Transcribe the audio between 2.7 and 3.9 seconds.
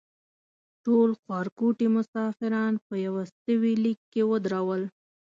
په یوستوي